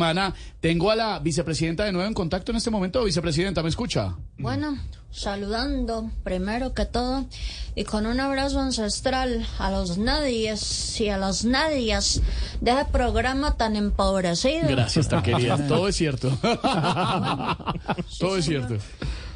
semana. 0.00 0.34
Tengo 0.60 0.90
a 0.90 0.96
la 0.96 1.18
vicepresidenta 1.18 1.84
de 1.84 1.92
nuevo 1.92 2.08
en 2.08 2.14
contacto 2.14 2.52
en 2.52 2.56
este 2.56 2.70
momento. 2.70 3.04
Vicepresidenta, 3.04 3.62
¿me 3.62 3.68
escucha? 3.68 4.14
Bueno, 4.38 4.78
saludando 5.10 6.10
primero 6.24 6.72
que 6.72 6.86
todo 6.86 7.26
y 7.74 7.84
con 7.84 8.06
un 8.06 8.18
abrazo 8.18 8.60
ancestral 8.60 9.46
a 9.58 9.70
los 9.70 9.98
nadies 9.98 10.98
y 11.02 11.10
a 11.10 11.18
las 11.18 11.44
nadias 11.44 12.22
de 12.62 12.70
ese 12.70 12.86
programa 12.86 13.58
tan 13.58 13.76
empobrecido. 13.76 14.68
Gracias, 14.68 15.06
tan 15.08 15.22
querida. 15.22 15.58
Todo 15.68 15.86
es 15.88 15.96
cierto. 15.96 16.30
Todo 18.18 18.38
es 18.38 18.44
cierto. 18.46 18.76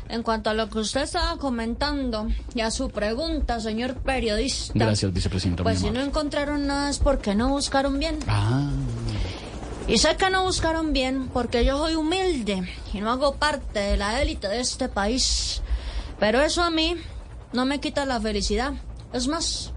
En 0.08 0.22
cuanto 0.22 0.50
a 0.50 0.54
lo 0.54 0.68
que 0.70 0.78
usted 0.78 1.02
estaba 1.02 1.36
comentando 1.38 2.28
y 2.54 2.60
a 2.60 2.70
su 2.70 2.88
pregunta, 2.90 3.60
señor 3.60 3.96
periodista. 3.96 4.72
Gracias, 4.74 5.12
vicepresidenta. 5.12 5.62
Pues 5.62 5.80
si 5.80 5.90
no 5.90 6.00
encontraron 6.00 6.66
nada 6.66 6.88
es 6.88 6.98
porque 6.98 7.34
no 7.34 7.48
buscaron 7.48 7.98
bien. 7.98 8.18
Ah, 8.28 8.70
Y 9.86 9.98
sé 9.98 10.16
que 10.16 10.30
no 10.30 10.44
buscaron 10.44 10.92
bien 10.92 11.28
porque 11.28 11.64
yo 11.64 11.76
soy 11.78 11.94
humilde 11.94 12.66
y 12.92 13.00
no 13.00 13.10
hago 13.10 13.34
parte 13.34 13.80
de 13.80 13.96
la 13.98 14.22
élite 14.22 14.48
de 14.48 14.60
este 14.60 14.88
país. 14.88 15.60
Pero 16.18 16.40
eso 16.40 16.62
a 16.62 16.70
mí 16.70 16.96
no 17.52 17.66
me 17.66 17.80
quita 17.80 18.06
la 18.06 18.18
felicidad. 18.18 18.72
Es 19.12 19.28
más, 19.28 19.72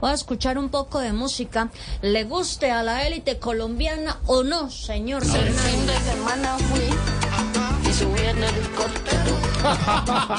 voy 0.00 0.10
a 0.10 0.14
escuchar 0.14 0.56
un 0.56 0.70
poco 0.70 0.98
de 0.98 1.12
música. 1.12 1.70
Le 2.00 2.24
guste 2.24 2.70
a 2.70 2.82
la 2.82 3.06
élite 3.06 3.38
colombiana 3.38 4.18
o 4.26 4.42
no, 4.42 4.70
señor 4.70 5.22
El 5.24 5.30
Fernández. 5.30 5.60
fin 5.60 5.86
de 5.86 5.96
semana 5.98 6.58
fui 6.58 7.90
y 7.90 7.92
subí 7.92 8.20
en 8.20 8.38
el 8.38 8.44
helicóptero. 8.44 9.36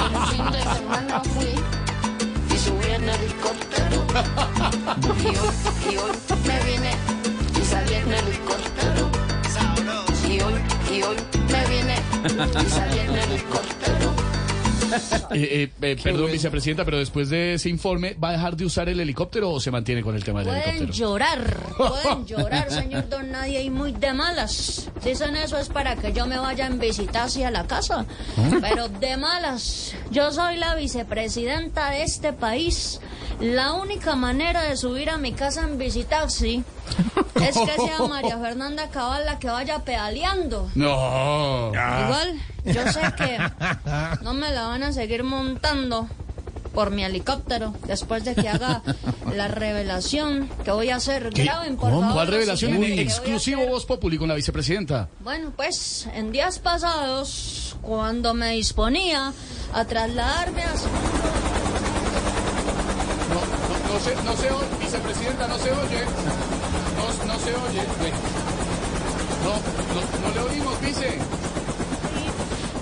El 0.09 0.35
fin 0.35 0.51
de 0.51 0.61
semana 0.75 1.21
fui 1.21 2.55
y 2.55 2.57
subí 2.57 2.91
en 2.91 3.03
el 3.03 3.09
helicóptero. 3.09 4.03
Y 5.21 5.27
hoy, 5.27 5.93
y 5.93 5.97
hoy 5.97 6.11
me 6.47 6.60
eh, 15.33 15.69
eh, 15.71 15.71
eh, 15.81 15.97
perdón, 16.01 16.31
vicepresidenta, 16.31 16.83
pero 16.85 16.97
después 16.97 17.29
de 17.29 17.53
ese 17.55 17.69
informe, 17.69 18.15
¿va 18.21 18.29
a 18.29 18.31
dejar 18.33 18.55
de 18.55 18.65
usar 18.65 18.89
el 18.89 18.99
helicóptero 18.99 19.49
o 19.51 19.59
se 19.59 19.71
mantiene 19.71 20.01
con 20.01 20.15
el 20.15 20.23
tema 20.23 20.39
del 20.39 20.49
Pueden 20.49 20.69
helicóptero? 20.69 20.93
llorar, 20.93 21.57
pueden 21.77 22.25
llorar, 22.27 22.71
señor 22.71 23.09
Don 23.09 23.31
Nadie, 23.31 23.61
y 23.63 23.69
muy 23.69 23.93
de 23.93 24.13
malas. 24.13 24.89
Dicen 25.03 25.35
eso 25.35 25.57
es 25.57 25.69
para 25.69 25.95
que 25.95 26.13
yo 26.13 26.27
me 26.27 26.37
vaya 26.37 26.67
en 26.67 26.79
visita 26.79 27.23
hacia 27.23 27.51
la 27.51 27.65
casa. 27.67 28.05
Pero 28.59 28.89
de 28.89 29.17
malas, 29.17 29.93
yo 30.11 30.31
soy 30.31 30.57
la 30.57 30.75
vicepresidenta 30.75 31.91
de 31.91 32.03
este 32.03 32.33
país. 32.33 32.99
La 33.39 33.73
única 33.73 34.15
manera 34.15 34.61
de 34.63 34.77
subir 34.77 35.09
a 35.09 35.17
mi 35.17 35.31
casa 35.31 35.61
en 35.61 35.77
visitaxi 35.77 36.63
es 37.35 37.57
que 37.57 37.75
sea 37.87 37.99
María 38.09 38.37
Fernanda 38.37 38.89
Cabal 38.89 39.25
la 39.25 39.39
que 39.39 39.47
vaya 39.47 39.79
pedaleando. 39.79 40.69
No. 40.75 41.69
Igual, 41.69 42.39
yo 42.65 42.91
sé 42.91 43.01
que 43.17 43.37
no 44.23 44.33
me 44.33 44.51
la 44.51 44.67
van 44.67 44.83
a 44.83 44.93
seguir 44.93 45.23
montando 45.23 46.07
por 46.73 46.91
mi 46.91 47.03
helicóptero 47.03 47.73
después 47.85 48.23
de 48.23 48.33
que 48.33 48.47
haga 48.47 48.81
la 49.35 49.47
revelación 49.49 50.49
que 50.63 50.71
voy 50.71 50.89
a 50.89 50.95
hacer. 50.97 51.29
¿Qué? 51.33 51.43
Graben, 51.43 51.75
por 51.75 51.89
¿Cómo? 51.89 52.01
favor. 52.01 52.15
¿Cuál 52.15 52.27
revelación 52.27 52.73
en 52.83 52.99
exclusivo. 52.99 53.65
Voz 53.67 53.85
Populi 53.85 54.17
con 54.17 54.29
la 54.29 54.35
vicepresidenta? 54.35 55.09
Bueno, 55.19 55.51
pues 55.55 56.07
en 56.13 56.31
días 56.31 56.59
pasados, 56.59 57.75
cuando 57.81 58.33
me 58.33 58.51
disponía 58.51 59.33
a 59.73 59.85
trasladarme 59.85 60.63
a... 60.63 60.73
No, 63.29 63.41
no, 63.41 63.93
no 63.93 63.99
se, 63.99 64.15
no 64.23 64.35
se 64.37 64.51
oye, 64.51 64.67
vicepresidenta, 64.79 65.47
no 65.47 65.57
se 65.57 65.71
oye. 65.71 66.60
No, 67.01 67.33
no 67.33 67.39
se 67.39 67.49
oye. 67.55 67.83
No, 69.43 69.53
no, 69.93 70.27
no 70.27 70.33
le 70.35 70.39
oímos, 70.53 70.81
vice. 70.81 71.17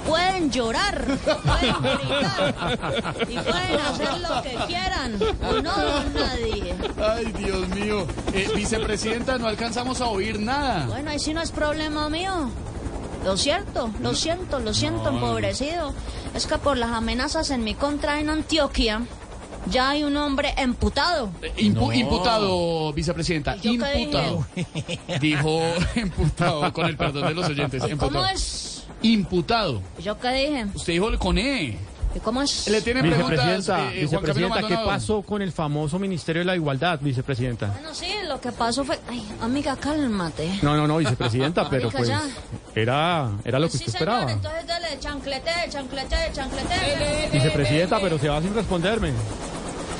Pueden 0.07 0.49
llorar, 0.49 1.05
pueden 1.05 1.75
gritar 1.81 3.15
y 3.29 3.37
pueden 3.37 3.79
hacer 3.79 4.19
lo 4.19 4.41
que 4.41 4.57
quieran. 4.67 5.19
No, 5.63 6.03
nadie. 6.09 6.75
Ay, 6.99 7.25
Dios 7.37 7.67
mío. 7.69 8.07
Eh, 8.33 8.49
vicepresidenta, 8.55 9.37
no 9.37 9.47
alcanzamos 9.47 10.01
a 10.01 10.07
oír 10.07 10.39
nada. 10.39 10.87
Bueno, 10.87 11.11
ahí 11.11 11.19
sí 11.19 11.33
no 11.33 11.41
es 11.41 11.51
problema 11.51 12.09
mío. 12.09 12.49
Lo 13.23 13.37
cierto, 13.37 13.91
lo 14.01 14.15
siento, 14.15 14.59
lo 14.59 14.73
siento, 14.73 15.09
empobrecido. 15.09 15.93
Es 16.33 16.47
que 16.47 16.57
por 16.57 16.77
las 16.77 16.91
amenazas 16.91 17.51
en 17.51 17.63
mi 17.63 17.75
contra 17.75 18.19
en 18.19 18.29
Antioquia, 18.29 19.01
ya 19.67 19.89
hay 19.91 20.03
un 20.03 20.15
hombre 20.17 20.53
emputado. 20.57 21.31
Eh, 21.41 21.53
impu- 21.57 21.95
Imputado, 21.95 22.93
vicepresidenta. 22.93 23.55
¿Y 23.61 23.77
yo 23.77 23.83
qué 23.83 23.99
Imputado. 23.99 24.45
Dijo 25.19 25.61
imputado, 25.95 26.73
con 26.73 26.85
el 26.85 26.97
perdón 26.97 27.27
de 27.27 27.33
los 27.33 27.47
oyentes. 27.49 27.81
¿Cómo 27.81 27.91
Imputado. 27.93 28.25
es? 28.27 28.83
Imputado. 29.01 29.81
¿Y 29.97 30.03
yo 30.03 30.19
qué 30.19 30.29
dije? 30.31 30.65
Usted 30.73 30.93
dijo 30.93 31.19
con 31.19 31.37
E. 31.37 31.77
¿Y 32.15 32.19
cómo 32.21 32.41
es? 32.41 32.67
Le 32.67 32.81
preguntas. 32.81 33.03
Vicepresidenta, 33.19 33.91
eh, 33.93 33.99
eh, 33.99 34.01
vicepresidenta, 34.01 34.67
¿qué 34.67 34.75
pasó 34.83 35.21
con 35.21 35.43
el 35.43 35.51
famoso 35.51 35.99
Ministerio 35.99 36.39
de 36.39 36.45
la 36.45 36.55
Igualdad, 36.55 36.99
vicepresidenta? 36.99 37.67
Bueno, 37.67 37.93
sí, 37.93 38.07
lo 38.27 38.41
que 38.41 38.51
pasó 38.51 38.83
fue... 38.83 38.99
Ay, 39.07 39.23
amiga, 39.41 39.75
cálmate. 39.75 40.49
No, 40.63 40.75
no, 40.75 40.87
no, 40.87 40.97
vicepresidenta, 40.97 41.69
pero 41.69 41.91
pues 41.91 42.07
ya. 42.07 42.23
era, 42.73 43.29
era 43.45 43.59
lo 43.59 43.67
que 43.69 43.77
sí, 43.77 43.85
usted 43.85 43.99
señor, 43.99 44.09
esperaba. 44.09 44.31
entonces 44.31 44.65
dale, 44.65 44.87
chanclete, 44.99 45.51
chanclete, 45.69 46.15
chanclete. 46.33 47.29
Vicepresidenta, 47.31 47.99
pero 48.01 48.17
se 48.17 48.27
va 48.27 48.41
sin 48.41 48.55
responderme. 48.55 49.11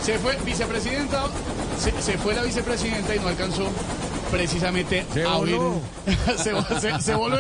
Se 0.10 0.18
fue, 0.18 0.36
vicepresidenta, 0.44 1.24
se, 1.80 1.92
se 2.02 2.18
fue 2.18 2.34
la 2.34 2.42
vicepresidenta 2.42 3.16
y 3.16 3.20
no 3.20 3.28
alcanzó 3.28 3.70
precisamente 4.32 5.06
Se 5.14 5.24
a 5.24 5.36
oír. 5.38 5.56
voló. 5.56 5.82
se, 6.38 6.80
se- 6.82 7.00
se 7.00 7.14
voló. 7.14 7.38